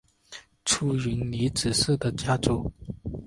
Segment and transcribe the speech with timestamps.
[0.65, 2.71] 出云尼子氏的家祖。